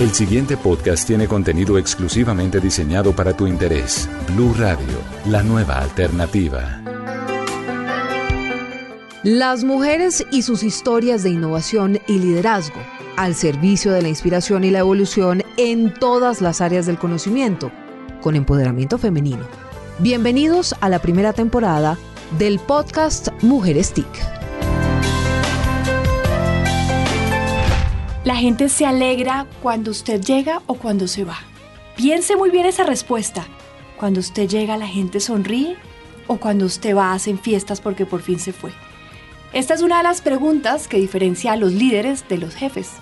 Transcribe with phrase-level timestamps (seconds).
[0.00, 4.08] El siguiente podcast tiene contenido exclusivamente diseñado para tu interés.
[4.28, 6.82] Blue Radio, la nueva alternativa.
[9.22, 12.80] Las mujeres y sus historias de innovación y liderazgo,
[13.16, 17.70] al servicio de la inspiración y la evolución en todas las áreas del conocimiento,
[18.20, 19.44] con empoderamiento femenino.
[20.00, 21.96] Bienvenidos a la primera temporada
[22.38, 24.43] del podcast Mujeres TIC.
[28.24, 31.36] La gente se alegra cuando usted llega o cuando se va.
[31.94, 33.44] Piense muy bien esa respuesta.
[33.98, 35.76] Cuando usted llega la gente sonríe
[36.26, 38.72] o cuando usted va hacen fiestas porque por fin se fue.
[39.52, 42.92] Esta es una de las preguntas que diferencia a los líderes de los jefes.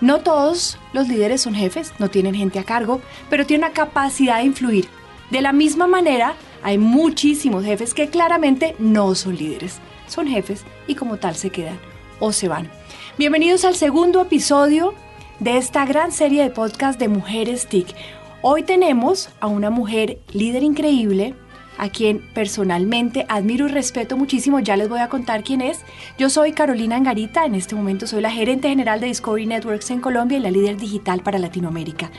[0.00, 4.38] No todos los líderes son jefes, no tienen gente a cargo, pero tienen una capacidad
[4.38, 4.88] de influir.
[5.30, 10.94] De la misma manera, hay muchísimos jefes que claramente no son líderes, son jefes y
[10.94, 11.78] como tal se quedan
[12.20, 12.70] o se van.
[13.18, 14.94] Bienvenidos al segundo episodio
[15.38, 17.94] de esta gran serie de podcast de Mujeres TIC.
[18.40, 21.34] Hoy tenemos a una mujer líder increíble,
[21.76, 24.60] a quien personalmente admiro y respeto muchísimo.
[24.60, 25.82] Ya les voy a contar quién es.
[26.16, 30.00] Yo soy Carolina Angarita, en este momento soy la gerente general de Discovery Networks en
[30.00, 32.10] Colombia y la líder digital para Latinoamérica.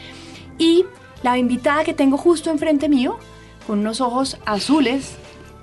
[0.60, 0.86] Y
[1.24, 3.18] la invitada que tengo justo enfrente mío,
[3.66, 5.16] con unos ojos azules,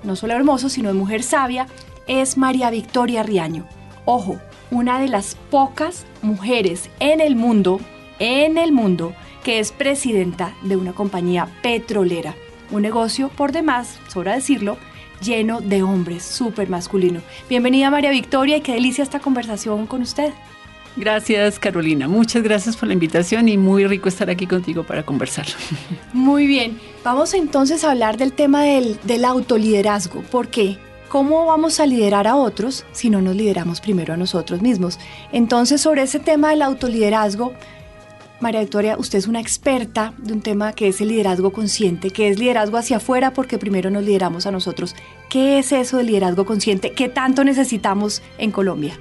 [0.03, 1.67] no solo hermosos, sino de mujer sabia,
[2.05, 3.65] es María Victoria Riaño.
[4.03, 7.79] Ojo, una de las pocas mujeres en el mundo,
[8.19, 9.13] en el mundo,
[9.43, 12.35] que es presidenta de una compañía petrolera.
[12.71, 14.77] Un negocio, por demás, sobra decirlo,
[15.21, 17.21] lleno de hombres, súper masculino.
[17.49, 20.31] Bienvenida María Victoria y qué delicia esta conversación con usted.
[20.97, 25.45] Gracias Carolina, muchas gracias por la invitación y muy rico estar aquí contigo para conversar.
[26.11, 30.21] Muy bien, vamos entonces a hablar del tema del, del autoliderazgo.
[30.23, 30.77] ¿Por qué?
[31.11, 34.97] ¿Cómo vamos a liderar a otros si no nos lideramos primero a nosotros mismos?
[35.33, 37.51] Entonces, sobre ese tema del autoliderazgo,
[38.39, 42.29] María Victoria, usted es una experta de un tema que es el liderazgo consciente, que
[42.29, 44.95] es liderazgo hacia afuera porque primero nos lideramos a nosotros.
[45.29, 46.93] ¿Qué es eso del liderazgo consciente?
[46.93, 48.97] ¿Qué tanto necesitamos en Colombia?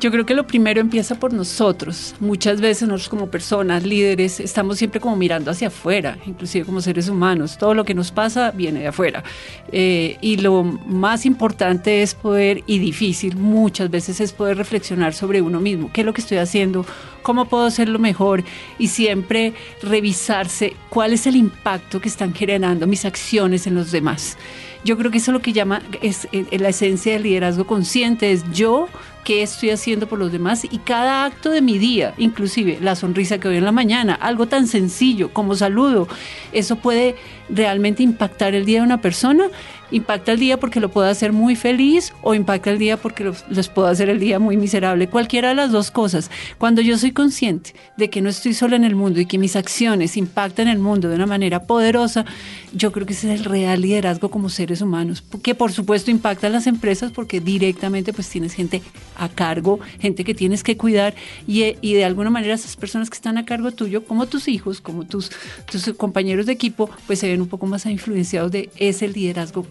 [0.00, 2.14] Yo creo que lo primero empieza por nosotros.
[2.20, 7.08] Muchas veces nosotros como personas, líderes, estamos siempre como mirando hacia afuera, inclusive como seres
[7.08, 7.58] humanos.
[7.58, 9.24] Todo lo que nos pasa viene de afuera.
[9.72, 15.42] Eh, y lo más importante es poder, y difícil muchas veces, es poder reflexionar sobre
[15.42, 15.90] uno mismo.
[15.92, 16.86] ¿Qué es lo que estoy haciendo?
[17.28, 18.42] ¿Cómo puedo hacerlo mejor?
[18.78, 19.52] Y siempre
[19.82, 24.38] revisarse cuál es el impacto que están generando mis acciones en los demás.
[24.82, 27.66] Yo creo que eso es lo que llama, es, es eh, la esencia del liderazgo
[27.66, 28.88] consciente, es yo
[29.24, 33.38] qué estoy haciendo por los demás y cada acto de mi día, inclusive la sonrisa
[33.38, 36.08] que doy en la mañana, algo tan sencillo como saludo,
[36.52, 37.14] eso puede
[37.50, 39.50] realmente impactar el día de una persona
[39.90, 43.68] impacta el día porque lo puedo hacer muy feliz o impacta el día porque les
[43.68, 45.08] puedo hacer el día muy miserable.
[45.08, 46.30] Cualquiera de las dos cosas.
[46.58, 49.56] Cuando yo soy consciente de que no estoy sola en el mundo y que mis
[49.56, 52.24] acciones impactan el mundo de una manera poderosa,
[52.72, 55.22] yo creo que ese es el real liderazgo como seres humanos.
[55.42, 58.82] Que por supuesto impacta a las empresas porque directamente pues tienes gente
[59.16, 61.14] a cargo, gente que tienes que cuidar
[61.46, 64.80] y, y de alguna manera esas personas que están a cargo tuyo, como tus hijos,
[64.80, 65.30] como tus,
[65.70, 69.62] tus compañeros de equipo, pues se ven un poco más influenciados de ese liderazgo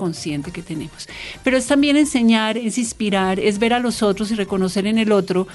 [0.52, 1.08] que tenemos.
[1.44, 5.12] Pero es también enseñar, es inspirar, es ver a los otros y reconocer en el
[5.12, 5.48] otro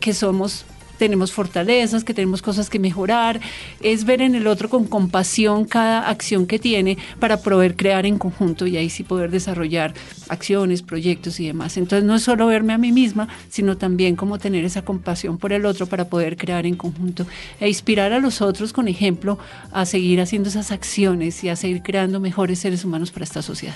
[0.00, 0.64] que somos
[0.98, 3.40] tenemos fortalezas, que tenemos cosas que mejorar,
[3.80, 8.18] es ver en el otro con compasión cada acción que tiene para poder crear en
[8.18, 9.94] conjunto y ahí sí poder desarrollar
[10.28, 11.76] acciones, proyectos y demás.
[11.76, 15.52] Entonces no es solo verme a mí misma, sino también como tener esa compasión por
[15.52, 17.26] el otro para poder crear en conjunto
[17.60, 19.38] e inspirar a los otros con ejemplo
[19.72, 23.74] a seguir haciendo esas acciones y a seguir creando mejores seres humanos para esta sociedad.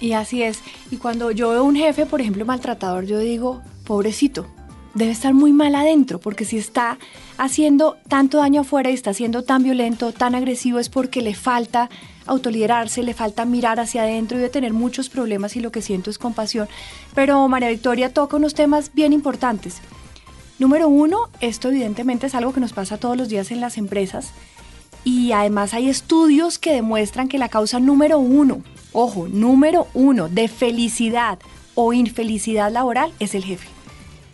[0.00, 0.60] Y así es.
[0.90, 4.46] Y cuando yo veo un jefe, por ejemplo, maltratador, yo digo, pobrecito,
[4.98, 6.98] debe estar muy mal adentro, porque si está
[7.36, 11.88] haciendo tanto daño afuera y está siendo tan violento, tan agresivo, es porque le falta
[12.26, 16.10] autoliderarse, le falta mirar hacia adentro y de tener muchos problemas y lo que siento
[16.10, 16.68] es compasión.
[17.14, 19.80] Pero María Victoria toca unos temas bien importantes.
[20.58, 24.32] Número uno, esto evidentemente es algo que nos pasa todos los días en las empresas
[25.04, 28.62] y además hay estudios que demuestran que la causa número uno,
[28.92, 31.38] ojo, número uno de felicidad
[31.76, 33.77] o infelicidad laboral es el jefe.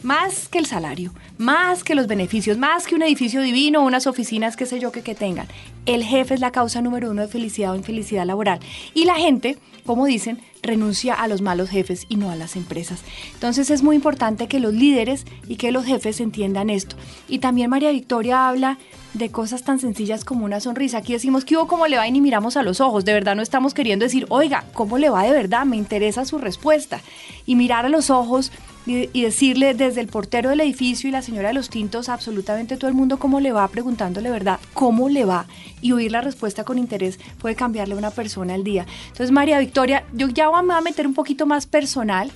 [0.05, 4.55] Más que el salario, más que los beneficios, más que un edificio divino, unas oficinas,
[4.55, 5.49] qué sé yo, que, que tengan.
[5.87, 8.61] El jefe es la causa número uno de felicidad o infelicidad laboral.
[8.93, 13.01] Y la gente, como dicen, renuncia a los malos jefes y no a las empresas.
[13.33, 16.97] Entonces es muy importante que los líderes y que los jefes entiendan esto.
[17.27, 18.79] Y también María Victoria habla
[19.15, 20.99] de cosas tan sencillas como una sonrisa.
[20.99, 23.06] Aquí decimos que hubo cómo le va y ni miramos a los ojos.
[23.06, 25.65] De verdad no estamos queriendo decir, oiga, ¿cómo le va de verdad?
[25.65, 27.01] Me interesa su respuesta.
[27.47, 28.53] Y mirar a los ojos
[28.87, 32.89] y, decirle desde el portero del edificio y la señora de los tintos, absolutamente todo
[32.89, 35.47] el mundo cómo le va, preguntándole verdad, cómo le va
[35.81, 38.87] y oír la respuesta con interés puede cambiarle a una persona el día.
[39.09, 42.31] Entonces, María Victoria, yo ya me voy a meter un poquito más personal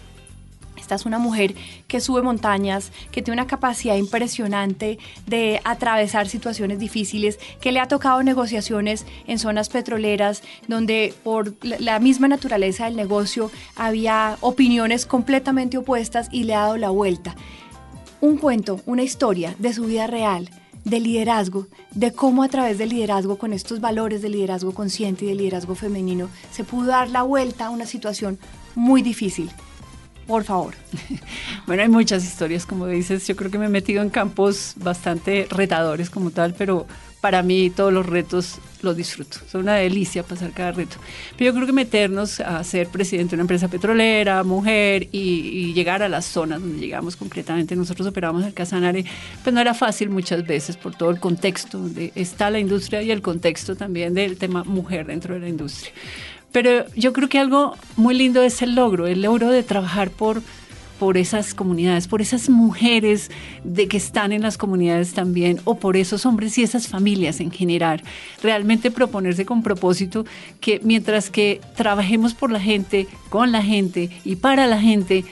[0.95, 1.55] es una mujer
[1.87, 7.89] que sube montañas, que tiene una capacidad impresionante de atravesar situaciones difíciles, que le ha
[7.89, 15.79] tocado negociaciones en zonas petroleras, donde por la misma naturaleza del negocio había opiniones completamente
[15.79, 17.35] opuestas y le ha dado la vuelta.
[18.21, 20.51] Un cuento, una historia de su vida real,
[20.85, 25.29] de liderazgo, de cómo a través del liderazgo, con estos valores de liderazgo consciente y
[25.29, 28.39] de liderazgo femenino, se pudo dar la vuelta a una situación
[28.75, 29.51] muy difícil
[30.29, 30.75] por favor.
[31.67, 33.27] Bueno, hay muchas historias, como dices.
[33.27, 36.87] Yo creo que me he metido en campos bastante retadores como tal, pero
[37.21, 39.39] para mí todos los retos los disfruto.
[39.47, 40.97] Es una delicia pasar cada reto.
[41.37, 46.03] Pero yo creo que meternos a ser presidente de una empresa petrolera, mujer y, llegar
[46.03, 49.05] a las zonas donde llegamos concretamente, nosotros operamos el Casanare,
[49.43, 53.11] pues no era fácil muchas veces por todo el contexto donde está la industria y
[53.11, 55.93] el contexto también del tema mujer dentro de la industria.
[56.53, 60.43] Pero yo creo que algo muy lindo es el logro, el logro de trabajar por,
[60.99, 63.31] por esas comunidades, por esas mujeres
[63.65, 67.51] de que están en las comunidades también, o por esos hombres y esas familias en
[67.51, 68.03] general.
[68.43, 70.25] Realmente proponerse con propósito
[70.61, 75.25] que mientras que trabajemos por la gente, con la gente y para la gente,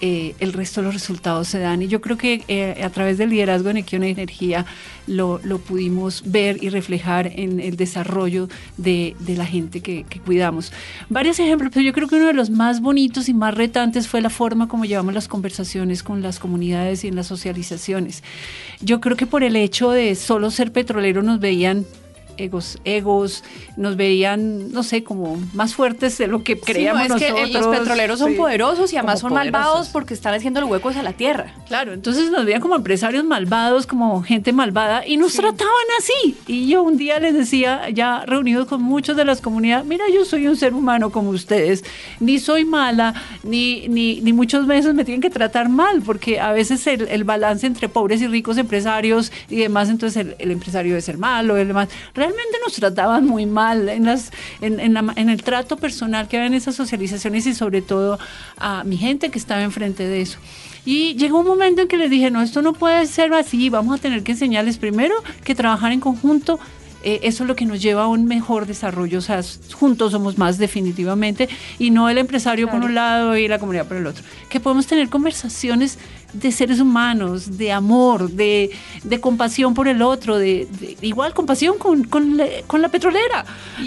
[0.00, 1.82] eh, el resto de los resultados se dan.
[1.82, 4.66] Y yo creo que eh, a través del liderazgo en Equión Energía
[5.06, 10.72] lo, pudimos ver y reflejar en el desarrollo de, la gente que, cuidamos.
[11.08, 14.20] Varios ejemplos, pero yo creo que uno de los más bonitos y más retantes fue
[14.20, 18.22] la forma como llevamos las conversaciones con las comunidades y en las socializaciones.
[18.80, 21.86] Yo creo que por el hecho de solo ser petrolero nos veían
[22.36, 23.44] egos, egos,
[23.76, 27.66] nos veían, no sé, como más fuertes de lo que creíamos sí, es Que los
[27.66, 31.54] petroleros son poderosos y además son malvados porque están haciendo los huecos a la tierra.
[31.66, 36.36] Claro, entonces nos veían como empresarios malvados, como gente malvada y nos trataban así.
[36.46, 40.24] Y yo un día les decía, ya reunidos con muchos de las comunidades, mira, yo
[40.24, 41.84] soy un ser humano como ustedes,
[42.20, 46.52] ni soy mala, ni, ni, ni muchos veces me tienen que tratar mal, porque a
[46.52, 51.00] veces el, balance entre pobres y ricos empresarios y demás, entonces el, el empresario debe
[51.00, 51.88] ser malo, el demás
[52.24, 54.30] realmente nos trataban muy mal en, las,
[54.60, 58.18] en, en, el trato personal que había en esas socializaciones y sobre todo
[58.56, 60.38] a mi gente que estaba enfrente de eso.
[60.86, 63.98] Y llegó un momento en que les dije, no, esto no puede ser así, vamos
[63.98, 66.58] a tener que enseñarles primero que trabajar en conjunto
[67.06, 69.42] eh, eso es lo que nos lleva a un mejor desarrollo, o sea,
[69.74, 73.98] juntos somos más definitivamente, y no el empresario por un lado y la comunidad por
[73.98, 75.98] el otro, que podemos tener conversaciones
[76.34, 78.70] de seres humanos, de amor, de,
[79.20, 80.68] compasión por el otro, de,
[81.00, 83.44] igual compasión con, con, la, petrolera.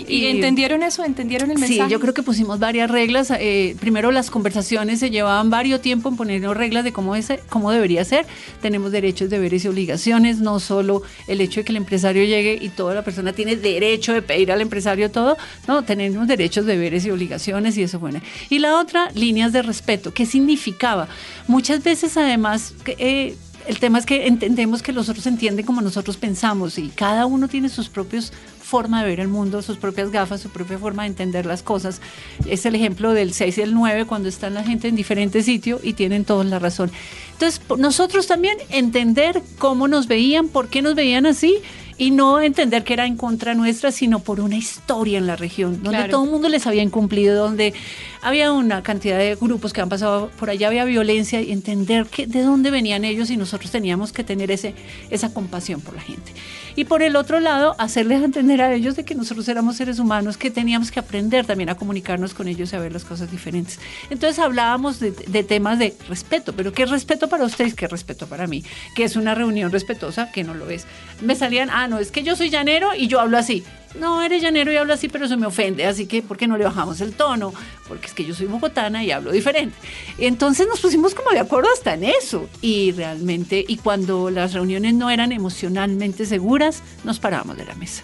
[0.07, 1.03] ¿Y, entendieron eso?
[1.03, 1.83] ¿Entendieron el mensaje?
[1.83, 3.31] Sí, yo creo que pusimos varias reglas.
[3.38, 7.71] Eh, primero las conversaciones se llevaban varios tiempo en ponernos reglas de cómo, es, cómo
[7.71, 8.25] debería ser.
[8.61, 12.69] Tenemos derechos, deberes y obligaciones, no solo el hecho de que el empresario llegue y
[12.69, 15.37] toda la persona tiene derecho de pedir al empresario todo,
[15.68, 18.21] no, tenemos derechos, deberes y obligaciones y eso bueno.
[18.49, 20.13] Y la otra, líneas de respeto.
[20.13, 21.07] ¿Qué significaba?
[21.47, 22.36] Muchas veces además
[22.85, 23.35] eh,
[23.67, 27.47] el tema es que entendemos que los otros entienden como nosotros pensamos y cada uno
[27.47, 28.31] tiene sus propios
[28.67, 32.01] forma de ver el mundo, sus propias gafas, su propia forma de entender las cosas.
[32.47, 35.79] Es el ejemplo del 6 y el 9 cuando están la gente en diferentes sitios
[35.83, 36.91] y tienen todos la razón.
[37.33, 41.56] Entonces, nosotros también entender cómo nos veían, por qué nos veían así
[41.97, 45.81] y no entender que era en contra nuestra, sino por una historia en la región,
[45.81, 47.73] donde todo el mundo les había incumplido, donde
[48.21, 52.27] había una cantidad de grupos que han pasado por allá, había violencia y entender que,
[52.27, 54.75] de dónde venían ellos y nosotros teníamos que tener ese,
[55.09, 56.31] esa compasión por la gente.
[56.78, 60.38] Y por el otro lado, hacerles entender a ellos de que nosotros éramos seres humanos,
[60.38, 63.80] que teníamos que aprender también a comunicarnos con ellos y a ver las cosas diferentes.
[64.12, 65.12] Entonces hablábamos de,
[65.44, 67.74] temas de respeto, pero ¿qué respeto para ustedes?
[67.74, 68.64] ¿Qué respeto para mí?
[68.96, 70.86] Que es una reunión respetuosa, que no lo es.
[71.19, 73.64] Me salían, ah, no, es que yo soy llanero y yo hablo así.
[73.95, 76.57] No, eres llanero y hablo así, pero se me ofende, así que ¿por qué no
[76.57, 77.53] le bajamos el tono?
[77.87, 79.75] Porque es que yo soy bogotana y hablo diferente.
[80.17, 82.47] Entonces nos pusimos como de acuerdo hasta en eso.
[82.61, 88.03] Y realmente, y cuando las reuniones no eran emocionalmente seguras, nos parábamos de la mesa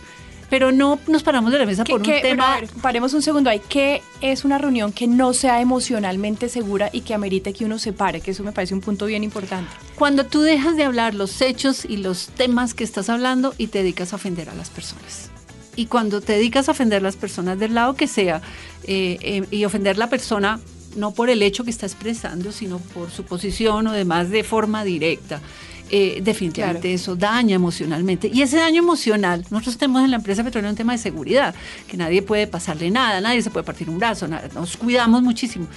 [0.49, 2.59] pero no nos paramos de la mesa por un ¿Qué- tema.
[2.59, 3.59] ver, paremos un segundo ahí.
[3.69, 7.91] ¿Qué es una reunión que no sea emocionalmente segura y que amerite que uno se
[7.91, 8.21] pare?
[8.21, 9.71] Que eso me parece un punto bien importante.
[9.95, 13.79] Cuando tú dejas de hablar los hechos y los temas que estás hablando y te
[13.79, 15.31] dedicas a ofender a las personas.
[15.75, 18.41] Y cuando te dedicas a ofender a las personas del lado que sea,
[18.83, 20.59] eh, eh, y ofender a la persona
[20.95, 24.83] no por el hecho que está expresando, sino por su posición o demás de forma
[24.83, 25.41] directa.
[25.95, 26.95] Eh, definitivamente Claro.
[26.95, 28.27] eso daña emocionalmente.
[28.33, 31.53] Y ese daño emocional, nosotros tenemos en la empresa petrolera un tema de seguridad,
[31.87, 35.67] que nadie puede pasarle nada, nadie se puede partir un brazo, nada, nos cuidamos muchísimo.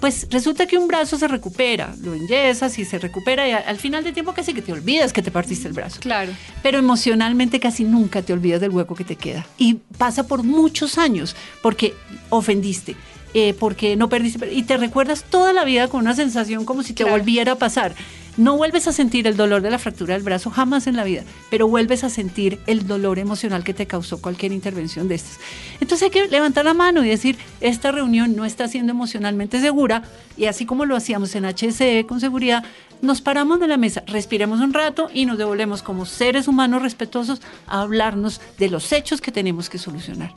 [0.00, 4.02] Pues resulta que un brazo se recupera, lo enyesas y se recupera y al final
[4.02, 6.00] de tiempo casi que te olvidas que te partiste el brazo.
[6.00, 6.32] Claro.
[6.62, 9.46] Pero emocionalmente casi nunca te olvidas del hueco que te queda.
[9.58, 11.92] Y pasa por muchos años porque
[12.30, 12.96] ofendiste,
[13.34, 14.52] eh, porque no perdiste.
[14.54, 17.18] Y te recuerdas toda la vida con una sensación como si te Claro.
[17.18, 17.94] volviera a pasar.
[18.36, 21.22] No vuelves a sentir el dolor de la fractura del brazo jamás en la vida,
[21.48, 25.38] pero vuelves a sentir el dolor emocional que te causó cualquier intervención de estas.
[25.80, 30.02] Entonces hay que levantar la mano y decir, esta reunión no está siendo emocionalmente segura
[30.36, 32.62] y así como lo hacíamos en HSE con seguridad,
[33.02, 37.42] nos paramos de la mesa, respiremos un rato y nos devolvemos como seres humanos respetuosos
[37.66, 40.32] a hablarnos de los hechos que tenemos que solucionar.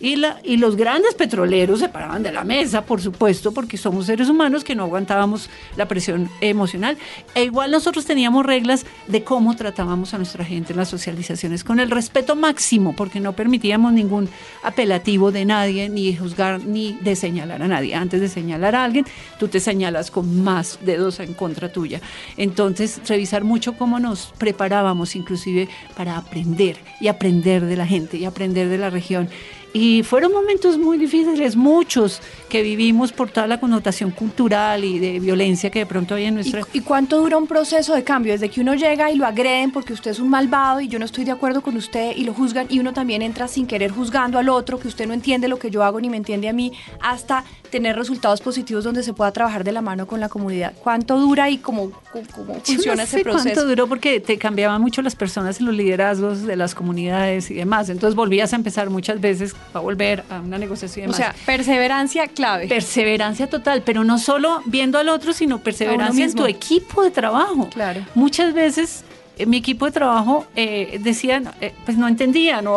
[0.00, 4.64] Y, los grandes petroleros se paraban de la mesa, por supuesto, porque somos seres humanos
[4.64, 6.98] que no aguantábamos la presión emocional.
[7.44, 11.90] Igual nosotros teníamos reglas de cómo tratábamos a nuestra gente en las socializaciones, con el
[11.90, 14.28] respeto máximo, porque no permitíamos ningún
[14.62, 17.94] apelativo de nadie, ni juzgar, ni de señalar a nadie.
[17.94, 19.04] Antes de señalar a alguien,
[19.38, 22.00] tú te señalas con más dedos en contra tuya.
[22.36, 28.24] Entonces, revisar mucho cómo nos preparábamos inclusive para aprender y aprender de la gente y
[28.24, 29.28] aprender de la región.
[29.72, 35.20] Y fueron momentos muy difíciles, muchos que vivimos por toda la connotación cultural y de
[35.20, 36.62] violencia que de pronto hay en ¿Y, nuestra...
[36.72, 38.32] y cuánto dura un proceso de cambio?
[38.32, 41.04] Desde que uno llega y lo agreden porque usted es un malvado y yo no
[41.04, 44.38] estoy de acuerdo con usted y lo juzgan y uno también entra sin querer juzgando
[44.40, 46.72] al otro, que usted no entiende lo que yo hago ni me entiende a mí,
[47.00, 50.72] hasta tener resultados positivos donde se pueda trabajar de la mano con la comunidad.
[50.82, 53.66] ¿Cuánto dura y cómo, cómo- Yo funciona ese sé cuánto proceso?
[53.68, 57.88] duró porque te cambiaban mucho las personas en los liderazgos de las comunidades y demás.
[57.88, 62.26] Entonces volvías a empezar muchas veces a volver a una negociación y O sea, perseverancia
[62.28, 62.66] clave.
[62.66, 67.68] perseverancia total, pero no solo viendo al otro, sino perseverancia en tu equipo de trabajo.
[67.72, 68.00] Claro.
[68.14, 69.04] Muchas veces
[69.38, 72.74] eh, mi equipo de trabajo eh, decían, eh, pues no entendían o,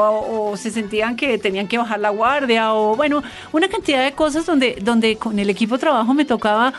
[0.52, 3.22] o se sentían que tenían que bajar la guardia o bueno,
[3.52, 6.74] una cantidad de cosas donde, donde con el equipo de trabajo me tocaba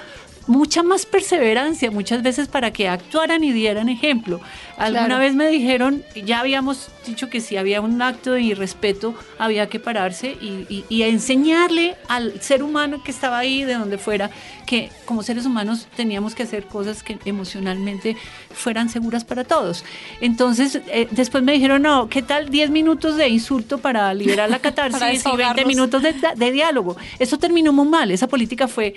[0.47, 4.41] mucha más perseverancia, muchas veces para que actuaran y dieran ejemplo.
[4.77, 5.21] Alguna Claro.
[5.21, 9.79] vez me dijeron, ya habíamos dicho que si había un acto de irrespeto, había que
[9.81, 14.31] pararse y, y- y enseñarle al ser humano que estaba ahí, de donde fuera,
[14.67, 18.17] que como seres humanos teníamos que hacer cosas que emocionalmente
[18.53, 19.85] fueran seguras para todos.
[20.21, 24.59] Entonces, eh, después me dijeron, no, ¿qué tal 10 minutos de insulto para liberar la
[24.61, 25.67] catarsis y 20 desahogarnos.
[25.67, 26.97] minutos de, de diálogo?
[27.19, 28.95] Eso terminó muy mal, esa política fue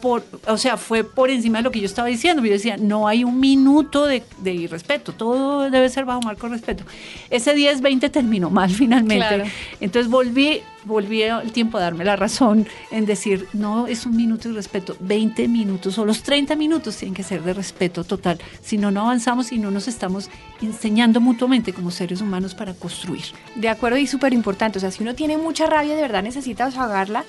[0.00, 2.44] por, o sea, fue por encima de lo que yo estaba diciendo.
[2.44, 6.54] Yo decía, no hay un minuto de, de irrespeto, todo debe ser bajo marco de
[6.54, 6.84] respeto.
[7.30, 9.26] Ese 10-20 terminó mal finalmente.
[9.26, 9.44] Claro.
[9.80, 14.48] Entonces volví, volví el tiempo a darme la razón en decir, no es un minuto
[14.48, 18.38] de respeto, 20 minutos o los 30 minutos tienen que ser de respeto total.
[18.62, 20.30] Si no, no avanzamos y no nos estamos
[20.62, 23.24] enseñando mutuamente como seres humanos para construir.
[23.54, 24.78] De acuerdo y súper importante.
[24.78, 27.24] O sea, si uno tiene mucha rabia, de verdad necesita desahogarla,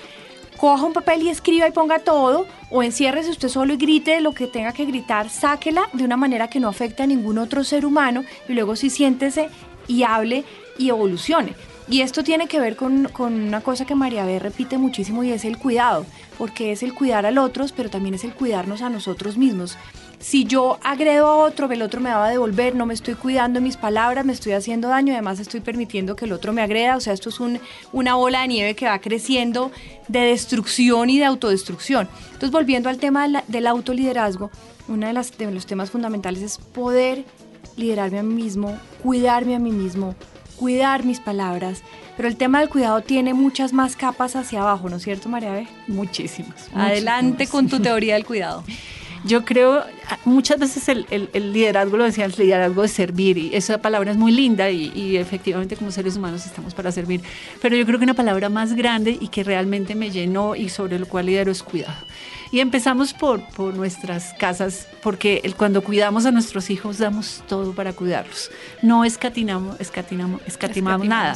[0.59, 4.33] coja un papel y escriba y ponga todo, o enciérrese usted solo y grite lo
[4.33, 7.85] que tenga que gritar, sáquela de una manera que no afecte a ningún otro ser
[7.85, 9.49] humano y luego sí siéntese
[9.87, 10.43] y hable
[10.77, 11.55] y evolucione.
[11.87, 15.31] Y esto tiene que ver con, con una cosa que María B repite muchísimo y
[15.31, 16.05] es el cuidado,
[16.37, 19.77] porque es el cuidar al otro, pero también es el cuidarnos a nosotros mismos.
[20.19, 23.61] Si yo agredo a otro, el otro me va a devolver, no me estoy cuidando
[23.61, 26.99] mis palabras, me estoy haciendo daño, además estoy permitiendo que el otro me agreda, o
[26.99, 27.59] sea, esto es un-
[27.93, 29.71] una bola de nieve que va creciendo
[30.09, 32.09] de destrucción y de autodestrucción.
[32.25, 34.51] Entonces, volviendo al tema de la- del autoliderazgo,
[34.89, 37.23] uno de, las- de los temas fundamentales es poder
[37.77, 40.15] liderarme a mí mismo, cuidarme a mí mismo,
[40.57, 41.81] cuidar mis palabras,
[42.17, 45.53] pero el tema del cuidado tiene muchas más capas hacia abajo, ¿no es cierto, María
[45.53, 45.65] B?
[45.87, 46.69] Muchísimas.
[46.73, 47.49] Adelante muchísimas.
[47.51, 48.65] con tu teoría del cuidado.
[49.25, 49.83] Yo creo,
[50.25, 54.11] muchas veces el, el- el liderazgo, lo decía, el liderazgo de servir, y esa palabra
[54.11, 57.21] es muy linda y, y efectivamente como seres humanos estamos para servir,
[57.61, 60.97] pero yo creo que una palabra más grande y que realmente me llenó y sobre
[60.99, 61.97] lo cual lidero es cuidado.
[62.51, 67.73] Y empezamos por, por nuestras casas, porque el- cuando cuidamos a nuestros hijos damos todo
[67.73, 68.49] para cuidarlos.
[68.81, 71.33] No escatinamos, escatinamos, escatimamos nada.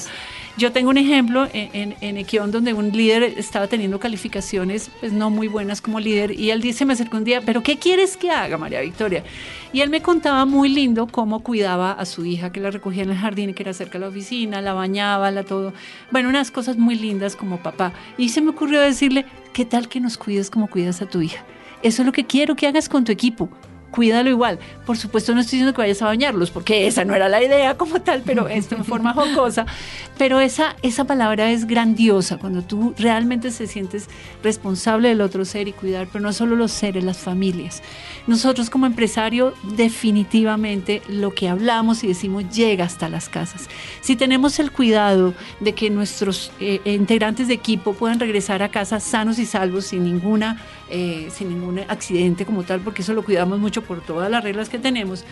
[0.56, 5.32] Yo tengo un ejemplo en, en, Equión donde un líder estaba teniendo calificaciones pues no
[5.32, 8.30] muy buenas como líder y él dice, me acercó un día, pero ¿qué quieres que
[8.30, 9.24] haga, María Victoria.
[9.72, 13.10] Y él me contaba muy lindo cómo cuidaba a su hija, que la recogía en
[13.10, 15.74] el jardín, que era cerca de la oficina, la bañaba, la todo.
[16.12, 17.92] Bueno, unas cosas muy lindas como papá.
[18.18, 21.44] Y se me ocurrió decirle, ¿qué tal que nos cuides como cuidas a tu hija?
[21.82, 23.50] Eso es lo que quiero que hagas con tu equipo
[23.94, 24.60] cuídalo igual.
[24.86, 27.78] Por supuesto no estoy diciendo que vayas a bañarlos, porque esa no era la idea
[27.78, 29.66] como tal, pero esto en forma jocosa.
[30.18, 34.10] Pero esa, esa palabra es grandiosa, cuando tú realmente se sientes
[34.44, 37.84] responsable del otro ser y cuidar, pero no solo los seres, las familias.
[38.26, 43.70] Nosotros como empresario definitivamente lo que hablamos y decimos llega hasta las casas.
[44.02, 49.00] Si tenemos el cuidado de que nuestros eh, integrantes de equipo puedan regresar a casa
[49.00, 50.60] sanos y salvos sin ninguna
[50.96, 54.70] eh, sin ningún accidente como tal, porque eso lo cuidamos mucho por todas las reglas
[54.70, 55.26] que tenemos,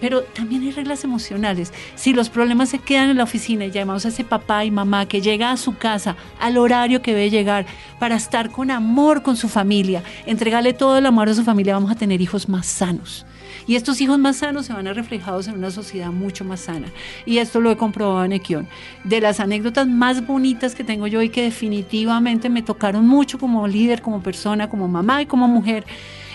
[0.00, 1.72] pero también hay reglas emocionales.
[1.96, 5.08] Si los problemas se quedan en la oficina y llamamos a ese papá y mamá
[5.08, 7.66] que llega a su casa al horario que debe llegar
[7.98, 11.90] para estar con amor con su familia, entregarle todo el amor a su familia, vamos
[11.90, 13.26] a tener hijos más sanos.
[13.68, 16.88] Y estos hijos más sanos se van a reflejados en una sociedad mucho más sana.
[17.26, 18.66] Y esto lo he comprobado en Equión.
[19.04, 23.68] De las anécdotas más bonitas que tengo yo y que definitivamente me tocaron mucho como
[23.68, 25.84] líder, como persona, como mamá y como mujer,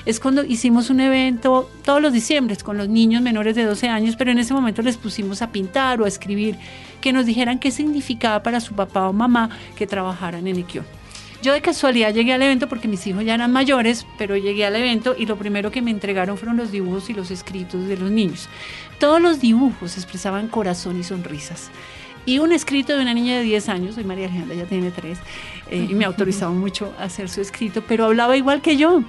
[0.05, 4.15] es cuando hicimos un evento todos los diciembres con los niños menores de 12 años,
[4.15, 6.57] pero en ese momento les pusimos a pintar o a escribir,
[7.01, 10.85] que nos dijeran qué significaba para su papá o mamá que trabajaran en Equión.
[11.43, 14.77] Yo de casualidad llegué al evento porque mis hijos ya eran mayores, pero llegué al
[14.77, 18.09] evento y lo primero que me entregaron fueron los dibujos y los escritos de los
[18.09, 18.47] niños.
[18.97, 21.69] Todos los dibujos expresaban corazón y sonrisas.
[22.25, 25.17] Y un escrito de una niña de 10 años, soy María Alejandra, ya tiene 3,
[25.69, 29.03] eh, y me autorizaba mucho a hacer su escrito, pero hablaba igual que yo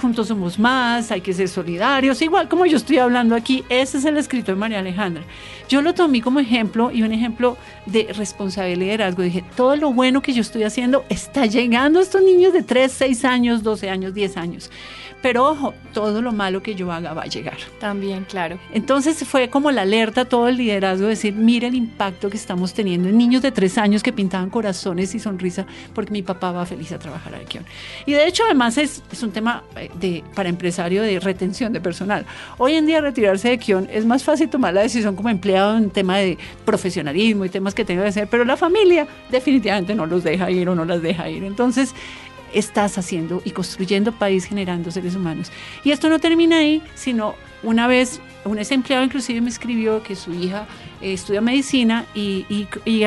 [0.00, 4.04] juntos somos más, hay que ser solidarios, igual como yo estoy hablando aquí, ese es
[4.04, 5.24] el escrito de María Alejandra.
[5.68, 7.56] Yo lo tomé como ejemplo y un ejemplo
[7.86, 9.22] de responsabilidad y liderazgo.
[9.22, 12.90] Dije, todo lo bueno que yo estoy haciendo está llegando a estos niños de 3,
[12.92, 14.70] 6 años, 12 años, 10 años.
[15.24, 17.56] Pero ojo, todo lo malo que yo haga va a llegar.
[17.80, 18.58] También, claro.
[18.74, 23.08] Entonces fue como la alerta, todo el liderazgo, decir, mira el impacto que estamos teniendo
[23.08, 26.92] en niños de tres años que pintaban corazones y sonrisa porque mi papá va feliz
[26.92, 27.58] a trabajar aquí.
[28.04, 31.80] Y de hecho, además es, es un tema eh, de, para empresario de retención de
[31.80, 32.26] personal.
[32.58, 35.90] Hoy en día retirarse de Kion es más fácil tomar la decisión como empleado en
[35.90, 40.24] tema de profesionalismo y temas que tenga que hacer, pero la familia definitivamente no los
[40.24, 41.44] deja ir o no las deja ir.
[41.44, 41.94] Entonces,
[42.52, 45.50] estás haciendo y construyendo país generando seres humanos.
[45.82, 50.14] Y esto no termina ahí, sino una vez un ex empleado inclusive me escribió que
[50.14, 50.66] su hija
[51.00, 52.66] estudia medicina y,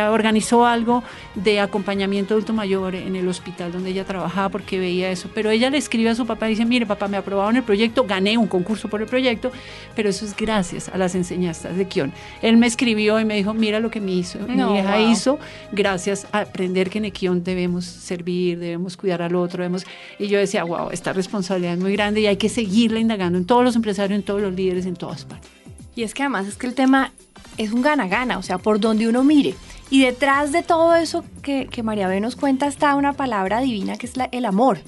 [0.09, 1.03] organizó algo
[1.35, 5.29] de acompañamiento adulto mayor en el hospital donde ella trabajaba porque veía eso.
[5.33, 8.05] Pero ella le escribe a su papá y dice, mire papá, me aprobaron el proyecto,
[8.05, 9.51] gané un concurso por el proyecto,
[9.95, 12.13] pero eso es gracias a las enseñanzas de Kion.
[12.41, 15.39] Él me escribió y me dijo, mira lo que me hizo, mi hija hizo,
[15.71, 19.85] gracias a aprender que en Kion debemos servir, debemos cuidar al otro, debemos...
[20.19, 23.45] Y yo decía, wow, esta responsabilidad es muy grande y hay que seguirla indagando en
[23.45, 25.49] todos los empresarios, en todos los líderes, en todas partes.
[25.95, 27.11] Y es que además es que el tema
[27.57, 29.55] es un gana-gana, o sea, por donde uno mire.
[29.89, 34.07] Y detrás de todo eso que, María B nos cuenta está una palabra divina que
[34.07, 34.79] es el amor.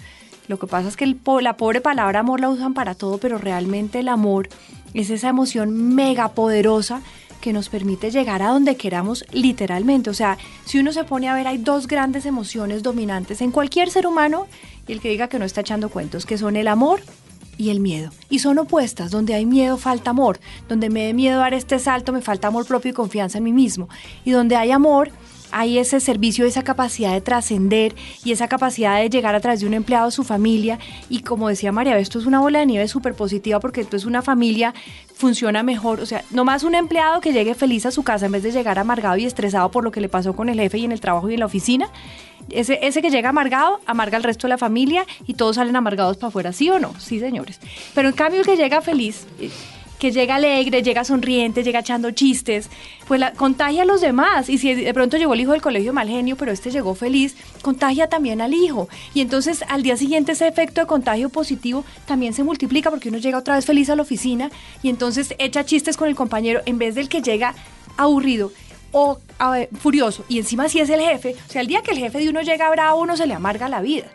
[0.48, 4.00] Lo que pasa es que la pobre palabra amor la usan para todo, pero realmente
[4.00, 4.50] el amor
[4.94, 7.02] es esa emoción mega poderosa
[7.40, 10.10] que nos permite llegar a donde queramos literalmente.
[10.10, 13.90] O sea, si uno se pone a ver, hay dos grandes emociones dominantes en cualquier
[13.90, 14.48] ser humano,
[14.88, 17.02] y el que diga que no está echando cuentos, que son el amor
[17.60, 18.10] y el miedo.
[18.30, 22.14] Y son opuestas, donde hay miedo falta amor, donde me dé miedo dar este salto
[22.14, 23.90] me falta amor propio y confianza en mí mismo.
[24.24, 25.12] Y donde hay amor,
[25.52, 29.68] hay ese servicio, esa capacidad de trascender y esa capacidad de llegar a través de
[29.68, 30.80] un empleado a su familia.
[31.10, 34.22] Y como decía María, esto es una bola de nieve súper positiva porque entonces una
[34.22, 34.74] familia
[35.14, 36.00] funciona mejor.
[36.00, 38.54] O sea, no más un empleado que llegue feliz a su casa en vez de
[38.54, 41.02] llegar amargado y estresado por lo que le pasó con el jefe y en el
[41.02, 41.90] trabajo y en la oficina.
[42.52, 46.18] Ese, ese que llega amargado, amarga al resto de la familia y todos salen amargados
[46.18, 46.94] para afuera, ¿sí o no?
[47.00, 47.60] Sí, señores.
[47.94, 49.26] Pero en cambio el que llega feliz
[50.00, 52.70] que llega alegre, llega sonriente, llega echando chistes,
[53.08, 54.50] pues la, contagia a los demás.
[54.50, 57.36] Y si de pronto llegó el hijo del colegio mal genio, pero este llegó feliz,
[57.62, 58.88] contagia también al hijo.
[59.14, 63.18] Y entonces al día siguiente ese efecto de contagio positivo también se multiplica porque uno
[63.18, 64.50] llega otra vez feliz a la oficina
[64.82, 67.54] y entonces echa chistes con el compañero en vez del que llega
[67.98, 68.52] aburrido
[68.92, 69.20] o
[69.80, 70.26] furioso.
[70.28, 72.42] Y encima si es el jefe, o sea, el día que el jefe de uno
[72.42, 74.08] llega bravo, uno se le amarga la vida.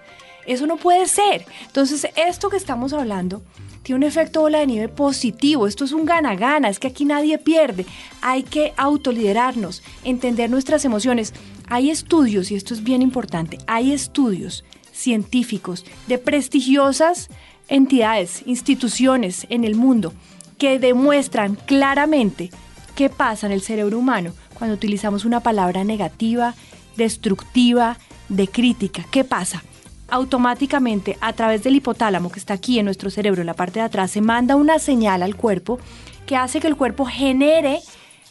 [0.46, 1.46] Eso no puede ser.
[1.66, 3.42] Entonces, esto que estamos hablando
[3.82, 5.66] tiene un efecto bola de nieve positivo.
[5.66, 7.86] Esto es un gana-gana, es que aquí nadie pierde.
[8.20, 11.32] Hay que autoliderarnos, entender nuestras emociones.
[11.68, 17.28] Hay estudios, y esto es bien importante, hay estudios científicos de prestigiosas
[17.68, 20.12] entidades, instituciones en el mundo
[20.58, 22.50] que demuestran claramente
[22.94, 26.54] qué pasa en el cerebro humano cuando utilizamos una palabra negativa,
[26.96, 29.04] destructiva, de crítica.
[29.10, 29.62] ¿Qué pasa?
[30.08, 33.86] automáticamente a través del hipotálamo que está aquí en nuestro cerebro, en la parte de
[33.86, 35.78] atrás, se manda una señal al cuerpo
[36.26, 37.80] que hace que el cuerpo genere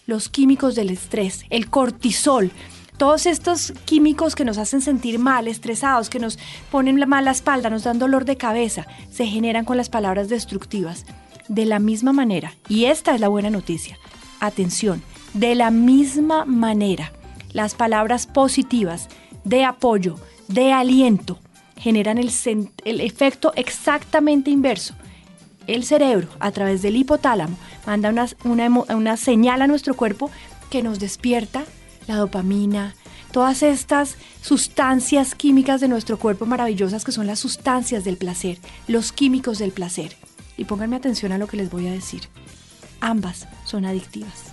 [0.06, 2.52] los químicos del estrés, el cortisol.
[2.98, 6.38] Todos estos químicos que nos hacen sentir mal, estresados, que nos
[6.72, 11.06] ponen la espalda, nos dan dolor de cabeza, se generan con las palabras destructivas.
[11.48, 13.98] De la misma manera, y esta es la buena noticia,
[14.40, 17.12] atención, de la misma manera,
[17.54, 19.10] las palabras positivas
[19.44, 20.16] de apoyo,
[20.48, 21.40] de aliento,
[21.78, 22.30] generan el,
[23.02, 24.94] efecto exactamente inverso.
[25.68, 28.10] El cerebro, a través del hipotálamo, manda
[28.44, 30.30] una, una, señal a nuestro cuerpo
[30.70, 31.64] que nos despierta
[32.08, 32.96] la dopamina,
[33.32, 39.12] todas estas sustancias químicas de nuestro cuerpo maravillosas que son las sustancias del placer, los
[39.12, 40.16] químicos del placer.
[40.58, 42.24] Y pónganme atención a lo que les voy a decir.
[43.00, 44.53] Ambas son adictivas.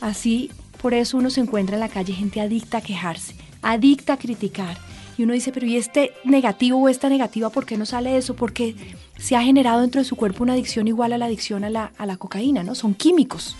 [0.00, 4.18] Así, por eso uno se encuentra en la calle gente adicta a quejarse, adicta a
[4.18, 4.76] criticar.
[5.18, 8.36] Y uno dice, pero ¿y este negativo o esta negativa por qué no sale eso?
[8.36, 8.76] Porque
[9.18, 11.92] se ha generado dentro de su cuerpo una adicción igual a la adicción a la,
[11.96, 12.74] a la cocaína, ¿no?
[12.74, 13.56] Son químicos.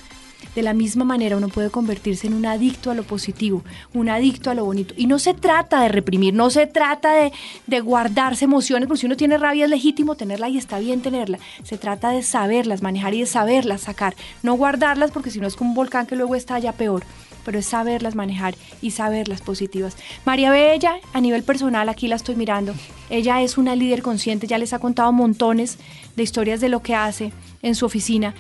[0.55, 4.51] De la misma manera uno puede convertirse en un adicto a lo positivo, un adicto
[4.51, 4.95] a lo bonito.
[4.97, 7.33] Y no se trata de reprimir, no se trata de,
[7.67, 11.39] de guardarse emociones, porque si uno tiene rabia es legítimo tenerla y está bien tenerla.
[11.63, 14.15] Se trata de saberlas manejar y de saberlas sacar.
[14.43, 17.05] No guardarlas porque si no es como un volcán que luego estalla peor
[17.47, 19.97] pero es saberlas manejar y saberlas positivas.
[20.25, 22.75] María Bella, a nivel personal, aquí la estoy mirando,
[23.09, 25.79] ella es una líder consciente, ya les ha contado montones
[26.17, 28.35] de historias de lo que hace en su oficina,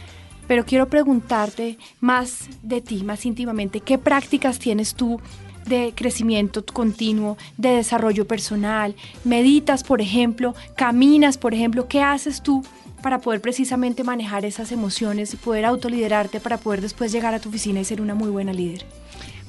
[0.46, 5.20] pero quiero preguntarte más de ti, más íntimamente, ¿qué prácticas tienes tú
[5.66, 8.94] de crecimiento continuo, de desarrollo personal?
[9.24, 10.54] ¿Meditas, por ejemplo?
[10.76, 11.88] ¿Caminas, por ejemplo?
[11.88, 12.64] ¿Qué haces tú
[13.02, 17.48] para poder precisamente manejar esas emociones y poder autoliderarte para poder después llegar a tu
[17.48, 18.84] oficina y ser una muy buena líder?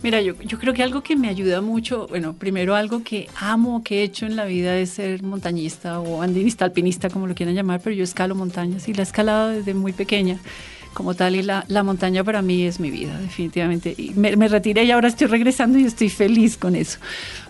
[0.03, 3.83] Mira, yo, yo creo que algo que me ayuda mucho, bueno, primero algo que amo,
[3.83, 7.55] que he hecho en la vida es ser montañista o andinista, alpinista, como lo quieran
[7.55, 10.39] llamar, pero yo escalo montañas y la he escalado desde muy pequeña
[10.97, 13.93] como tal y la, la, montaña para mí es mi vida, definitivamente.
[13.95, 16.97] Y me, me, retiré y ahora estoy regresando y estoy feliz con eso.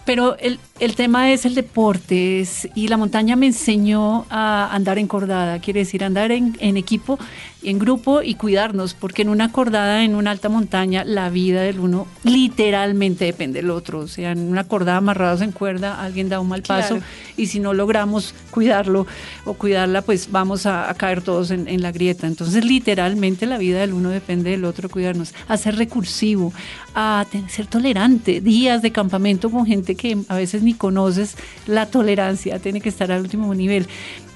[0.04, 5.60] Pero el, el tema es el deporte y la montaña me enseñó a andar encordada,
[5.60, 7.18] quiere decir andar en, en equipo
[7.68, 11.82] en grupo y cuidarnos, porque en una cordada, en una alta montaña, la vida del
[11.82, 14.00] uno literalmente depende del otro.
[14.00, 17.00] O sea, en una cordada amarrados en cuerda, alguien da un mal paso
[17.36, 19.06] y si no logramos cuidarlo
[19.44, 22.26] o cuidarla, pues vamos a, caer todos en, en, la grieta.
[22.26, 26.54] Entonces, literalmente la vida del uno depende del otro, cuidarnos, a ser recursivo,
[26.96, 32.60] a ser tolerante, días de campamento con gente que a veces ni conoces, la tolerancia
[32.60, 33.88] tiene que estar al último nivel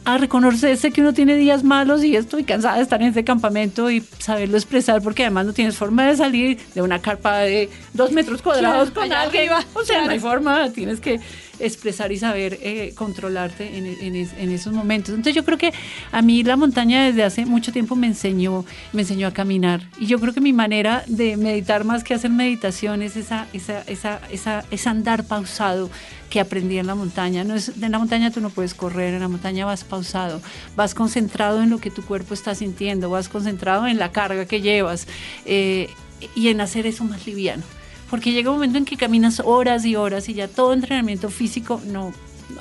[0.03, 3.91] a reconocerse que uno tiene días malos y estoy cansada de estar en ese campamento
[3.91, 8.11] y saberlo expresar porque además no tienes forma de salir de una carpa de dos
[8.11, 9.49] metros cuadrados con alguien.
[9.73, 11.19] o sea, no hay forma, tienes que
[11.61, 14.15] expresar y saber eh, controlarte en,
[14.51, 15.09] esos momentos.
[15.09, 15.73] Entonces yo creo que
[16.11, 19.81] a mí la montaña desde hace mucho tiempo me enseñó, me enseñó a caminar.
[19.99, 23.83] Y yo creo que mi manera de meditar más que hacer meditación es esa, esa,
[23.87, 25.89] esa, esa, ese andar pausado
[26.29, 27.43] que aprendí en la montaña.
[27.43, 30.41] No es, en la montaña tú no puedes correr, en la montaña vas pausado,
[30.75, 34.61] vas concentrado en lo que tu cuerpo está sintiendo, vas concentrado en la carga que
[34.61, 35.07] llevas
[35.45, 35.89] eh,
[36.35, 37.63] y en hacer eso más liviano
[38.11, 41.81] porque llega un momento en que caminas horas y horas y ya todo entrenamiento físico
[41.87, 42.13] no,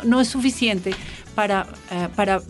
[0.05, 0.95] no es suficiente
[1.31, 2.43] para, eh, para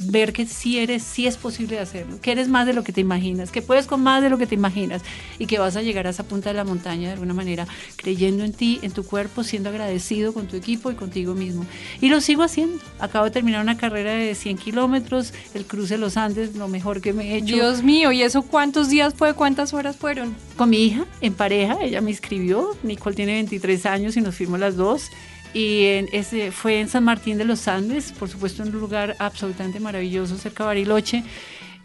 [0.00, 3.00] ver que sí eres, sí es posible hacerlo, que eres más de lo que te
[3.00, 5.02] imaginas, que puedes con más de lo que te imaginas
[5.38, 7.66] y que vas a llegar a esa punta de la montaña de alguna manera,
[7.96, 11.66] creyendo en ti, en tu cuerpo, siendo agradecido con tu equipo y contigo mismo.
[12.00, 12.82] Y lo sigo haciendo.
[12.98, 17.00] Acabo de terminar una carrera de 100 kilómetros, el cruce de los Andes, lo mejor
[17.00, 17.54] que me he hecho.
[17.54, 19.34] Dios mío, ¿y eso cuántos días fue?
[19.34, 20.34] ¿Cuántas horas fueron?
[20.56, 24.60] Con mi hija, en pareja, ella me inscribió, Nicole tiene 23 años y nos fuimos
[24.60, 25.10] las dos
[25.54, 29.80] y ese fue en San Martín de los Andes, por supuesto en un lugar absolutamente
[29.80, 31.24] maravilloso cerca de Bariloche.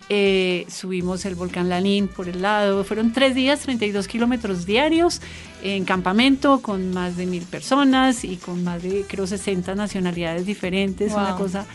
[0.09, 5.21] Eh, subimos el volcán Lanín por el lado, fueron tres días, 32 kilómetros diarios
[5.63, 11.11] en campamento con más de mil personas y con más de creo 60 nacionalidades diferentes,
[11.11, 11.65] una cosa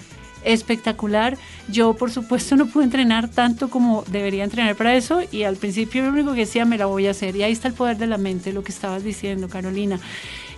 [0.45, 1.37] espectacular.
[1.69, 6.03] Yo, por supuesto, no pude entrenar tanto como debería entrenar para eso y al principio
[6.03, 7.37] lo único que decía, me la voy a hacer.
[7.37, 10.01] Y ahí está el poder de la mente, lo que estabas diciendo, Carolina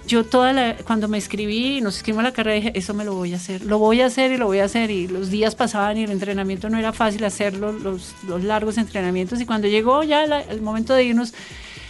[0.07, 3.33] yo toda la, cuando me escribí, nos escribimos la carrera, dije, eso me lo voy
[3.33, 4.91] a hacer, lo voy a hacer y lo voy a hacer.
[4.91, 9.41] Y los días pasaban y el entrenamiento no era fácil hacerlo, los, los largos entrenamientos.
[9.41, 11.33] Y cuando llegó ya el momento de irnos,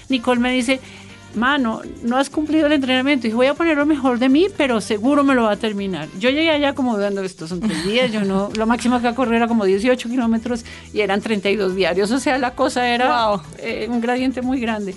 [0.09, 0.81] Nicole me dice,
[1.35, 3.27] mano, no has cumplido el entrenamiento.
[3.27, 5.57] Y dije, voy a poner lo mejor de mí, pero seguro me lo va a
[5.57, 6.09] terminar.
[6.19, 9.15] Yo llegué allá como dando, estos son tres días, yo no, lo máximo que a
[9.15, 12.11] correr era como 18 kilómetros y eran 32 diarios.
[12.11, 14.95] O sea, la cosa era eh, un gradiente muy grande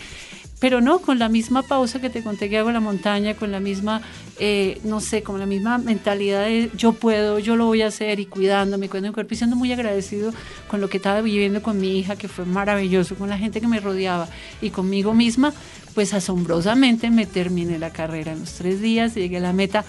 [0.59, 3.51] pero no, con la misma pausa que te conté que hago en la montaña, con
[3.51, 4.01] la misma,
[4.39, 8.19] eh, no sé, con la misma mentalidad de yo puedo, yo lo voy a hacer
[8.19, 10.33] y cuidándome, cuidando mi cuerpo y siendo muy agradecido
[10.67, 13.67] con lo que estaba viviendo con mi hija, que fue maravilloso, con la gente que
[13.67, 14.27] me rodeaba
[14.61, 15.53] y conmigo misma,
[15.93, 19.85] pues asombrosamente me terminé la carrera en los tres días, llegué a la meta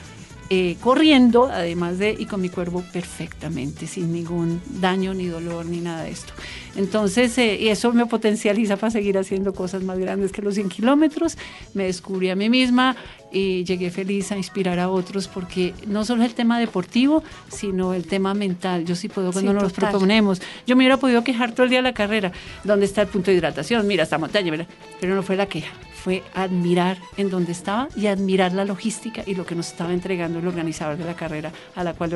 [0.51, 5.81] eh, corriendo, además de, y con mi cuerpo perfectamente, sin ningún daño, ni dolor, ni
[5.81, 6.33] nada de esto.
[6.75, 10.71] Entonces, eh, y eso me potencializa para seguir haciendo cosas más grandes que los 100
[10.71, 11.37] kilómetros.
[11.75, 12.97] Me descubrí a mí misma
[13.31, 17.93] y llegué feliz a inspirar a otros porque no solo es el tema deportivo, sino
[17.93, 18.87] el tema mental.
[18.87, 20.41] Yo sí puedo cuando nos proponemos.
[20.67, 22.33] Yo me hubiera podido quejar todo el día de la carrera.
[22.65, 23.87] ¿Dónde está el punto de hidratación?
[23.87, 24.67] Mira, esta montaña,
[24.99, 25.73] pero no fue la queja
[26.09, 30.39] fue admirar en dónde estaba y admirar la logística y lo que nos estaba entregando
[30.39, 32.09] el organizador de la carrera, a la cual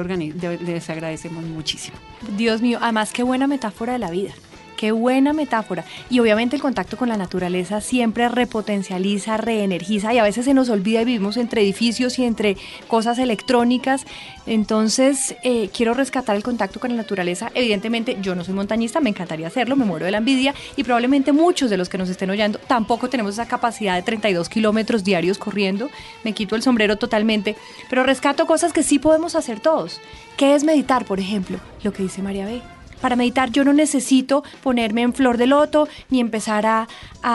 [0.64, 1.98] les agradecemos muchísimo.
[2.38, 4.32] Dios mío, además qué buena metáfora de la vida.
[4.82, 5.84] Qué buena metáfora.
[6.10, 10.70] Y obviamente el contacto con la naturaleza siempre repotencializa, reenergiza y a veces se nos
[10.70, 12.56] olvida y vivimos entre edificios y entre
[12.88, 14.04] cosas electrónicas.
[14.44, 17.52] Entonces, eh, quiero rescatar el contacto con la naturaleza.
[17.54, 21.30] Evidentemente, yo no soy montañista, me encantaría hacerlo, me muero de la envidia y probablemente
[21.30, 25.38] muchos de los que nos estén oyendo tampoco tenemos esa capacidad de 32 kilómetros diarios
[25.38, 25.90] corriendo.
[26.24, 27.54] Me quito el sombrero totalmente,
[27.88, 30.00] pero rescato cosas que sí podemos hacer todos.
[30.36, 31.60] ¿Qué es meditar, por ejemplo?
[31.84, 35.88] Lo que dice María B para meditar yo no necesito ponerme en flor de loto
[36.08, 36.88] ni empezar a,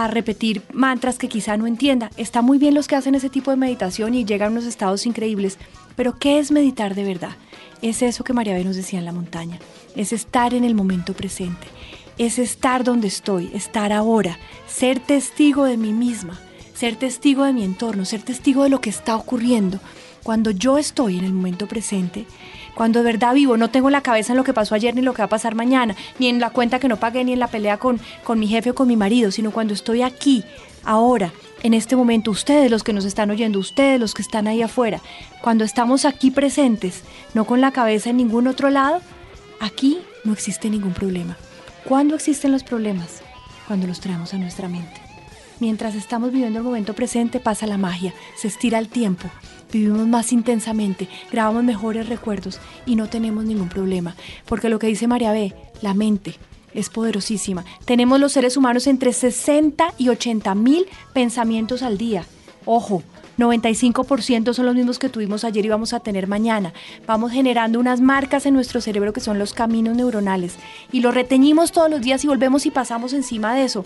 [0.09, 2.09] repetir mantras que quizá no entienda.
[2.17, 5.05] Está muy bien los que hacen ese tipo de meditación y llegan a unos estados
[5.05, 5.57] increíbles.
[5.95, 7.31] Pero ¿qué es meditar de verdad?
[7.81, 9.59] Es eso que María B nos decía en la montaña.
[9.95, 11.67] Es estar en el momento presente.
[12.17, 16.39] Es estar donde estoy, estar ahora, ser testigo de mí misma,
[16.73, 19.79] ser testigo de mi entorno, ser testigo de lo que está ocurriendo.
[20.23, 22.25] Cuando yo estoy en el momento presente,
[22.77, 25.15] cuando de verdad vivo, no tengo la cabeza en lo que pasó ayer ni lo
[25.15, 27.47] que va a pasar mañana, ni en la cuenta que no pagué, ni en la
[27.47, 30.43] pelea con, con mi jefe o con mi marido, sino cuando estoy aquí,
[30.83, 34.61] ahora, en este momento, ustedes los que nos están oyendo, ustedes los que están ahí
[34.61, 35.01] afuera,
[35.41, 37.01] cuando estamos aquí presentes,
[37.33, 39.01] no con la cabeza en ningún otro lado,
[39.59, 41.35] aquí no existe ningún problema.
[41.83, 43.23] ¿Cuándo existen los problemas?
[43.67, 45.01] Cuando los traemos a nuestra mente.
[45.59, 49.27] Mientras estamos viviendo el momento presente pasa la magia, se estira el tiempo,
[49.71, 54.15] vivimos más intensamente, grabamos mejores recuerdos y no tenemos ningún problema.
[54.45, 56.35] Porque lo que dice María B, la mente
[56.73, 57.65] es poderosísima.
[57.85, 62.25] Tenemos los seres humanos entre 60 y 80 mil pensamientos al día.
[62.65, 63.03] Ojo,
[63.37, 66.73] 95% son los mismos que tuvimos ayer y vamos a tener mañana.
[67.05, 70.55] Vamos generando unas marcas en nuestro cerebro que son los caminos neuronales
[70.91, 73.85] y lo reteñimos todos los días y volvemos y pasamos encima de eso.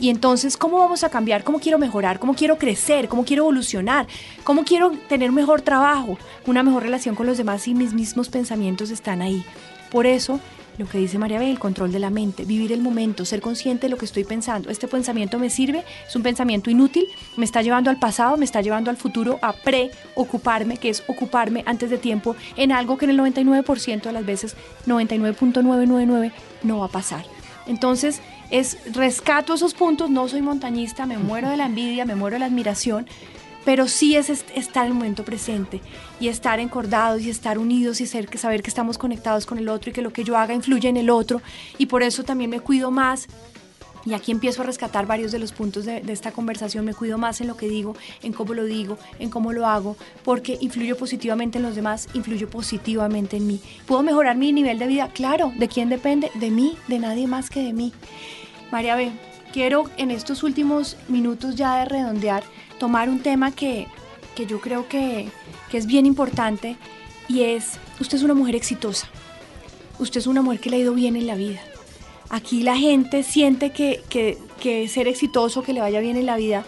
[0.00, 1.44] Y entonces, ¿cómo vamos a cambiar?
[1.44, 2.18] ¿Cómo quiero mejorar?
[2.18, 3.06] ¿Cómo quiero crecer?
[3.06, 4.06] ¿Cómo quiero evolucionar?
[4.44, 6.16] ¿Cómo quiero tener mejor trabajo?
[6.46, 9.44] Una mejor relación con los demás y mis mismos pensamientos están ahí.
[9.90, 10.40] Por eso,
[10.78, 13.86] lo que dice María B, el control de la mente, vivir el momento, ser consciente
[13.86, 14.70] de lo que estoy pensando.
[14.70, 18.62] Este pensamiento me sirve, es un pensamiento inútil, me está llevando al pasado, me está
[18.62, 23.10] llevando al futuro a preocuparme, que es ocuparme antes de tiempo en algo que en
[23.10, 26.32] el 99% de las veces, 99.999,
[26.62, 27.26] no va a pasar.
[27.66, 32.34] Entonces, es rescato esos puntos, no soy montañista, me muero de la envidia, me muero
[32.34, 33.06] de la admiración,
[33.64, 35.80] pero sí es estar en el momento presente
[36.18, 39.92] y estar encordados y estar unidos y saber que estamos conectados con el otro y
[39.92, 41.42] que lo que yo haga influye en el otro
[41.78, 43.28] y por eso también me cuido más.
[44.06, 46.86] Y aquí empiezo a rescatar varios de los puntos de esta conversación.
[46.86, 49.94] Me cuido más en lo que digo, en cómo lo digo, en cómo lo hago,
[50.24, 53.60] porque influyo positivamente en los demás, influyo positivamente en mí.
[53.84, 55.10] ¿Puedo mejorar mi nivel de vida?
[55.12, 55.52] Claro.
[55.58, 56.30] ¿De quién depende?
[56.34, 57.92] De mí, de nadie más que de mí.
[58.70, 59.10] María B,
[59.52, 62.44] quiero en estos últimos minutos ya de redondear,
[62.78, 63.86] tomar un tema que,
[64.48, 65.28] yo creo que,
[65.72, 66.76] es bien importante
[67.28, 69.08] y es, usted es una mujer exitosa,
[69.98, 71.60] usted es una mujer que le ha ido bien en la vida.
[72.28, 76.36] Aquí la gente siente que, que, que ser exitoso, que le vaya bien en la
[76.36, 76.64] vida,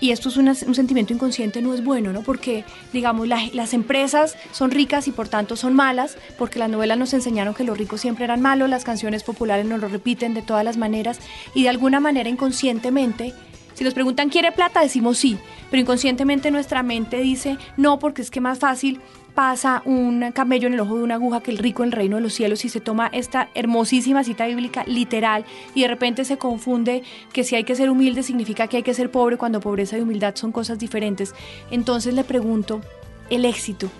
[0.00, 2.22] y esto es un sentimiento inconsciente, no es bueno, ¿no?
[2.22, 7.14] Porque, digamos, las empresas son ricas y por tanto son malas, porque las novelas nos
[7.14, 10.64] enseñaron que los ricos siempre eran malos, las canciones populares nos lo repiten de todas
[10.64, 11.18] las maneras,
[11.54, 13.34] y de alguna manera inconscientemente,
[13.74, 14.80] si nos preguntan, ¿quiere plata?
[14.80, 15.38] Decimos sí,
[15.70, 19.00] pero inconscientemente nuestra mente dice no, porque es que más fácil
[19.36, 22.16] pasa un camello en el ojo de una aguja que el rico en el reino
[22.16, 25.44] de los cielos y se toma esta hermosísima cita bíblica literal
[25.74, 27.02] y de repente se confunde
[27.34, 30.00] que si hay que ser humilde significa que hay que ser pobre cuando pobreza y
[30.00, 31.34] humildad son cosas diferentes.
[31.70, 32.80] Entonces le pregunto,
[33.28, 33.90] el éxito,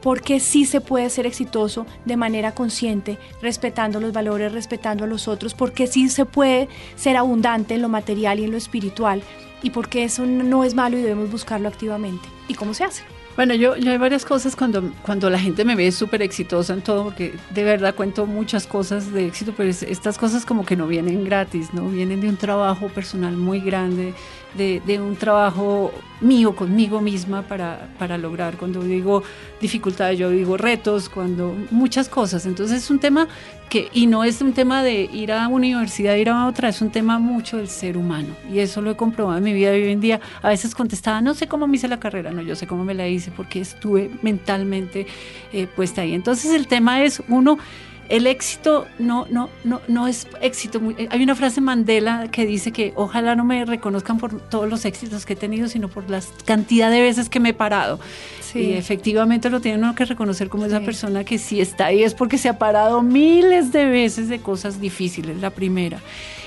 [0.00, 5.08] ¿por qué sí se puede ser exitoso de manera consciente, respetando los valores, respetando a
[5.08, 5.54] los otros?
[5.54, 9.24] ¿Por qué sí se puede ser abundante en lo material y en lo espiritual?
[9.60, 12.28] ¿Y por qué eso no es malo y debemos buscarlo activamente?
[12.46, 13.13] ¿Y cómo se hace?
[13.36, 16.82] Bueno, yo, yo hay varias cosas cuando, cuando la gente me ve súper exitosa en
[16.82, 20.86] todo, porque de verdad cuento muchas cosas de éxito, pero estas cosas como que no
[20.86, 21.88] vienen gratis, ¿no?
[21.88, 24.14] Vienen de un trabajo personal muy grande,
[24.56, 28.56] de, un trabajo mío conmigo misma para, para, lograr.
[28.56, 29.22] Cuando digo
[29.60, 32.46] dificultades, yo digo retos, cuando muchas cosas.
[32.46, 33.28] Entonces es un tema
[33.68, 36.80] que, y no es un tema de ir a una universidad, ir a otra, es
[36.80, 38.28] un tema mucho del ser humano.
[38.52, 40.20] Y eso lo he comprobado en mi vida hoy en día.
[40.42, 42.94] A veces contestaba, no sé cómo me hice la carrera, no, yo sé cómo me
[42.94, 45.06] la hice porque estuve mentalmente
[45.52, 46.14] eh, puesta ahí.
[46.14, 47.58] Entonces el tema es, uno,
[48.08, 50.80] el éxito no, no, no, no es éxito.
[51.10, 55.24] Hay una frase Mandela que dice que ojalá no me reconozcan por todos los éxitos
[55.24, 57.98] que he tenido, sino por la cantidad de veces que me he parado.
[58.54, 62.14] Y efectivamente lo tiene uno que reconocer como esa persona que si está ahí es
[62.14, 65.98] porque se ha parado miles de veces de cosas difíciles, la primera.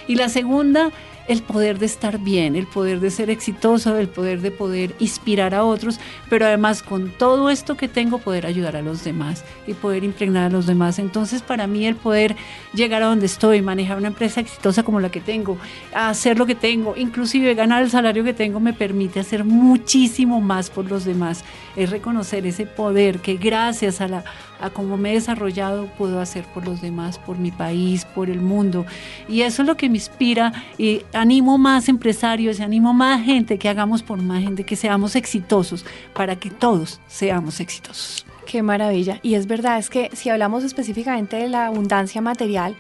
[0.08, 0.92] Y la segunda
[1.28, 5.54] el poder de estar bien, el poder de ser exitoso, el poder de poder inspirar
[5.54, 9.74] a otros, pero además con todo esto que tengo poder ayudar a los demás y
[9.74, 11.00] poder impregnar a los demás.
[11.00, 12.36] Entonces para mí el poder
[12.74, 15.58] llegar a donde estoy, manejar una empresa exitosa como la que tengo,
[15.94, 20.70] hacer lo que tengo, inclusive ganar el salario que tengo me permite hacer muchísimo más
[20.70, 21.44] por los demás.
[21.76, 24.24] Es reconocer ese poder que gracias a la
[24.60, 28.42] a cómo me he desarrollado puedo hacer por los demás, por mi país, por el
[28.42, 28.86] mundo.
[29.28, 33.58] Y eso es lo que me inspira y animo más empresarios y animo más gente
[33.58, 38.26] que hagamos por más gente, que seamos exitosos, para que todos seamos exitosos.
[38.46, 39.20] Qué maravilla.
[39.24, 42.76] Y es verdad, es que si hablamos específicamente de la abundancia material,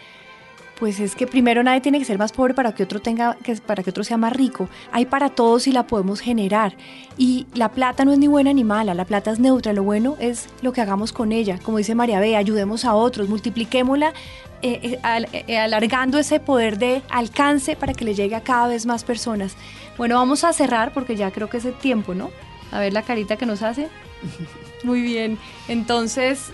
[0.80, 3.56] pues es que primero nadie tiene que ser más pobre para que otro tenga que
[3.56, 4.70] para que otro sea más rico.
[4.92, 6.76] Hay para todos y la podemos generar.
[7.18, 10.16] Y la plata no es ni buena ni mala, la plata es neutra, lo bueno
[10.20, 11.60] es lo que hagamos con ella.
[11.64, 14.14] Como dice María B, ayudemos a otros, multipliquémosla
[14.62, 18.86] eh, eh, eh, alargando ese poder de alcance para que le llegue a cada vez
[18.86, 19.56] más personas.
[19.98, 22.32] Bueno, vamos a cerrar porque ya creo que es el tiempo, ¿no?
[22.72, 23.88] A ver la carita que nos hace.
[24.84, 25.38] Muy bien.
[25.68, 26.52] Entonces,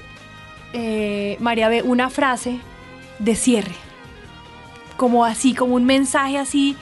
[1.40, 2.60] María ve una frase
[3.20, 3.76] de cierre,
[4.98, 6.76] como así, como un mensaje así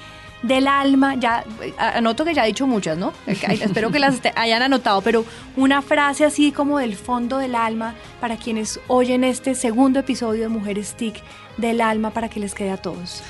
[0.43, 1.43] del alma, ya
[1.77, 3.13] anoto que ya he dicho muchas, ¿no?
[3.27, 8.37] Espero que las hayan anotado, pero una frase así como del fondo del alma para
[8.37, 11.21] quienes oyen este segundo episodio de Mujeres TIC
[11.57, 13.23] del alma para que les quede a todos.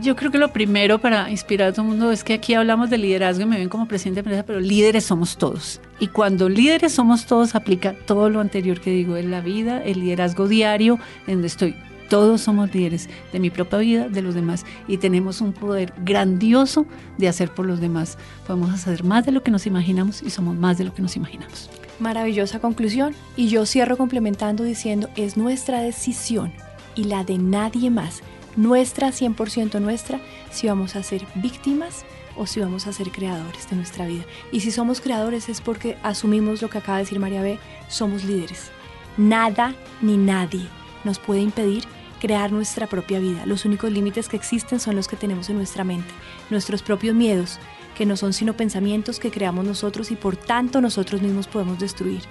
[0.00, 2.90] Yo creo que lo primero para inspirar a todo el mundo es que aquí hablamos
[2.90, 5.80] de liderazgo y me ven como presidente de empresa, pero líderes somos todos.
[5.98, 9.98] Y cuando líderes somos todos, aplica todo lo anterior que digo en la vida, el
[9.98, 11.74] liderazgo diario, en donde estoy
[12.10, 16.84] todos somos líderes de mi propia vida, de los demás, y tenemos un poder grandioso
[17.16, 18.18] de hacer por los demás.
[18.46, 21.16] Podemos hacer más de lo que nos imaginamos y somos más de lo que nos
[21.16, 21.70] imaginamos.
[22.00, 23.14] Maravillosa conclusión.
[23.36, 26.52] Y yo cierro complementando diciendo, es nuestra decisión
[26.96, 28.22] y la de nadie más,
[28.56, 30.20] nuestra 100% nuestra,
[30.50, 32.04] si vamos a ser víctimas
[32.36, 34.24] o si vamos a ser creadores de nuestra vida.
[34.50, 38.24] Y si somos creadores es porque asumimos lo que acaba de decir María B, somos
[38.24, 38.72] líderes.
[39.16, 40.66] Nada ni nadie
[41.04, 41.84] nos puede impedir
[42.20, 43.44] crear nuestra propia vida.
[43.46, 46.12] Los únicos límites que existen son los que tenemos en nuestra mente,
[46.50, 47.58] nuestros propios miedos,
[47.96, 52.22] que no son sino pensamientos que creamos nosotros y por tanto nosotros mismos podemos destruir.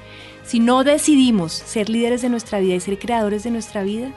[0.43, 4.13] Si no decidimos ser líderes de nuestra vida y ser creadores de nuestra vida,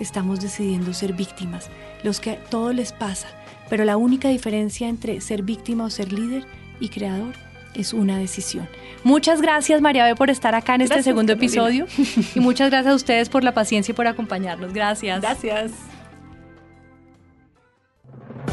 [0.00, 1.70] estamos decidiendo ser víctimas,
[2.02, 3.28] los que todo les pasa,
[3.68, 6.46] pero la única diferencia entre ser víctima o ser líder
[6.80, 8.68] y creador es una decisión.
[9.04, 11.86] Muchas gracias María B por estar acá en este segundo episodio
[12.34, 14.72] y muchas gracias a ustedes por la paciencia y por acompañarnos.
[14.72, 15.20] Gracias.
[15.20, 15.72] Gracias.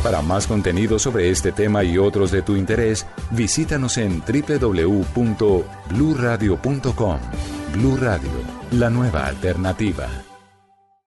[0.04, 7.20] Para más contenido sobre este tema y otros de tu interés, visítanos en www.bluradio.com.
[7.74, 8.32] Blu Radio,
[8.72, 10.08] la nueva alternativa.